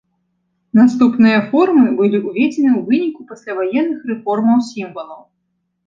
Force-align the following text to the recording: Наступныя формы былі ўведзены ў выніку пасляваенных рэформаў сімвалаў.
Наступныя 0.79 1.37
формы 1.51 1.85
былі 2.01 2.17
ўведзены 2.25 2.71
ў 2.75 2.81
выніку 2.91 3.21
пасляваенных 3.31 3.99
рэформаў 4.13 4.69
сімвалаў. 4.77 5.21